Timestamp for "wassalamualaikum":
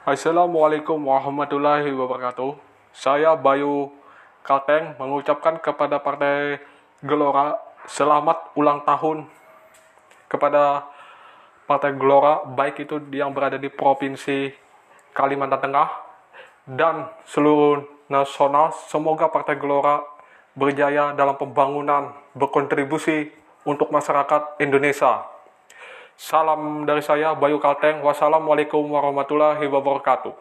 28.04-28.84